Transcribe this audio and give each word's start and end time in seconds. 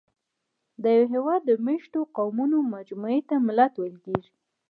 د 0.83 0.83
یوه 0.95 1.05
هېواد 1.13 1.41
د 1.45 1.51
مېشتو 1.65 1.99
قومونو 2.17 2.57
مجموعې 2.73 3.21
ته 3.29 3.35
ملت 3.47 3.73
ویل 3.77 3.97
کېږي. 4.05 4.31